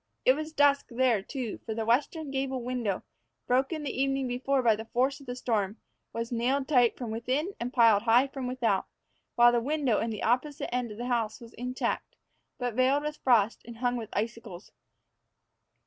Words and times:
It 0.25 0.33
was 0.33 0.51
dusk 0.51 0.87
there, 0.89 1.21
too, 1.21 1.59
for 1.63 1.75
the 1.75 1.85
western 1.85 2.31
gable 2.31 2.63
window, 2.63 3.03
broken 3.45 3.83
the 3.83 4.01
evening 4.01 4.27
before 4.27 4.63
by 4.63 4.75
the 4.75 4.85
force 4.85 5.19
of 5.19 5.27
the 5.27 5.35
storm, 5.35 5.77
was 6.11 6.31
nailed 6.31 6.67
tight 6.67 6.97
from 6.97 7.11
within 7.11 7.53
and 7.59 7.71
piled 7.71 8.01
high 8.01 8.25
from 8.25 8.47
without; 8.47 8.87
while 9.35 9.51
the 9.51 9.61
window 9.61 9.99
in 9.99 10.09
the 10.09 10.23
opposite 10.23 10.73
end 10.73 10.91
of 10.91 10.97
the 10.97 11.05
house 11.05 11.39
was 11.39 11.53
intact, 11.53 12.15
but 12.57 12.73
veiled 12.73 13.03
with 13.03 13.17
frost 13.23 13.61
and 13.63 13.77
hung 13.77 13.95
with 13.95 14.09
icicles. 14.13 14.71